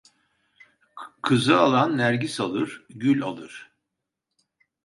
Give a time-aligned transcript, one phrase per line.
[1.21, 3.71] Kızı alan nergis alır gül alır.